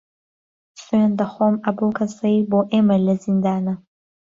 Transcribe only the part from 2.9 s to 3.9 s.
لە زیندانە